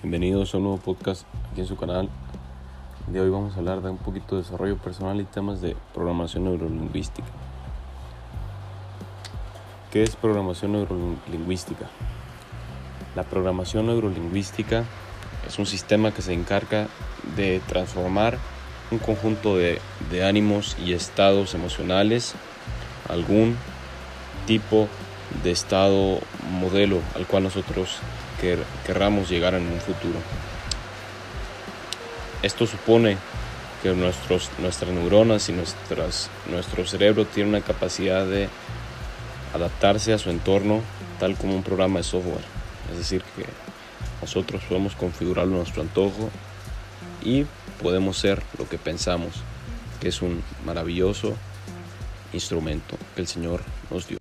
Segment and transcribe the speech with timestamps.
[0.00, 2.08] Bienvenidos a un nuevo podcast aquí en su canal.
[3.08, 6.44] De hoy vamos a hablar de un poquito de desarrollo personal y temas de programación
[6.44, 7.26] neurolingüística.
[9.90, 11.86] ¿Qué es programación neurolingüística?
[13.16, 14.84] La programación neurolingüística
[15.48, 16.86] es un sistema que se encarga
[17.34, 18.38] de transformar
[18.92, 19.80] un conjunto de,
[20.12, 22.36] de ánimos y estados emocionales,
[23.08, 23.56] algún
[24.46, 25.07] tipo de
[25.44, 26.20] estado
[26.50, 27.98] modelo al cual nosotros
[28.40, 30.18] que querramos llegar en un futuro.
[32.42, 33.16] Esto supone
[33.82, 38.48] que nuestros, nuestras neuronas y nuestras, nuestro cerebro tiene una capacidad de
[39.54, 40.80] adaptarse a su entorno
[41.18, 42.44] tal como un programa de software.
[42.90, 43.44] Es decir, que
[44.20, 46.30] nosotros podemos configurarlo a nuestro antojo
[47.22, 47.44] y
[47.82, 49.34] podemos ser lo que pensamos,
[50.00, 51.34] que es un maravilloso
[52.32, 54.17] instrumento que el Señor nos dio.